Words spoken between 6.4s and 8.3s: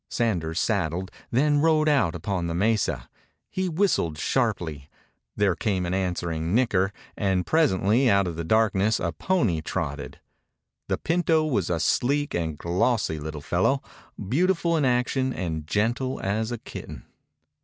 nicker, and presently out